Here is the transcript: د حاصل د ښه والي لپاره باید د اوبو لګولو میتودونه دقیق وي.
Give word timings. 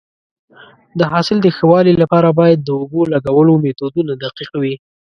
د 0.99 1.01
حاصل 1.11 1.37
د 1.41 1.47
ښه 1.55 1.65
والي 1.71 1.93
لپاره 2.01 2.29
باید 2.39 2.59
د 2.61 2.69
اوبو 2.79 3.01
لګولو 3.13 3.53
میتودونه 3.63 4.11
دقیق 4.23 4.51
وي. 4.61 4.75